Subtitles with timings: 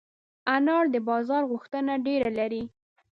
[0.55, 2.63] انار د بازار غوښتنه ډېره لري.